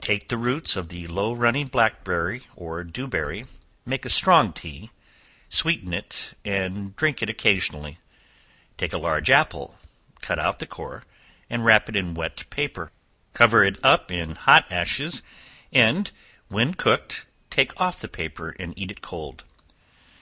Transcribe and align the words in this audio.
Take 0.00 0.28
the 0.28 0.36
roots 0.36 0.74
of 0.74 0.88
the 0.88 1.06
low 1.06 1.32
running 1.32 1.68
blackberry 1.68 2.40
or 2.56 2.82
dewberry; 2.82 3.44
make 3.86 4.04
a 4.04 4.08
strong 4.08 4.52
tea; 4.52 4.90
sweeten 5.48 5.94
it, 5.94 6.36
and 6.44 6.96
drink 6.96 7.22
it 7.22 7.30
occasionally. 7.30 7.98
Take 8.76 8.92
a 8.92 8.98
large 8.98 9.30
apple; 9.30 9.76
cut 10.22 10.40
out 10.40 10.58
the 10.58 10.66
core, 10.66 11.04
and 11.48 11.64
wrap 11.64 11.88
in 11.88 12.14
wet 12.14 12.50
paper; 12.50 12.90
cover 13.32 13.62
it 13.62 13.78
up 13.84 14.10
in 14.10 14.34
hot 14.34 14.66
ashes, 14.72 15.22
and 15.72 16.10
when 16.48 16.74
cooked, 16.74 17.24
take 17.48 17.80
off 17.80 18.00
the 18.00 18.08
paper 18.08 18.50
and 18.58 18.76
eat 18.76 18.90
it 18.90 19.02
cold. 19.02 19.44